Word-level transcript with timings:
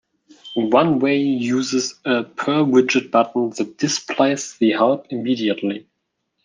One 0.55 0.97
way 0.97 1.19
uses 1.19 1.99
a 2.05 2.23
per 2.23 2.63
widget 2.63 3.11
button 3.11 3.51
that 3.51 3.77
displays 3.77 4.57
the 4.57 4.71
help 4.71 5.05
immediately. 5.11 5.87